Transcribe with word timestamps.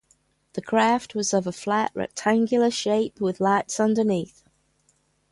The 0.53 0.63
craft 0.63 1.13
was 1.13 1.31
of 1.31 1.45
a 1.45 1.51
flat, 1.51 1.91
triangular 2.15 2.71
shape, 2.71 3.21
with 3.21 3.39
lights 3.39 3.79
underneath. 3.79 4.41